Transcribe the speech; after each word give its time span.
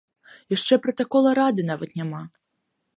Яшчэ 0.53 0.79
пратакола 0.87 1.35
рады 1.41 1.67
нават 1.71 1.89
няма! 2.01 2.25